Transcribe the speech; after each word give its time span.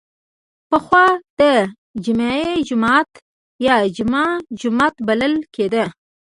پخوا 0.69 1.05
د 1.39 1.41
جمعې 2.05 2.47
جومات 2.67 3.09
یا 3.65 3.75
جمعه 3.95 4.27
جومات 4.59 4.95
بلل 5.07 5.33
کیده. 5.55 5.85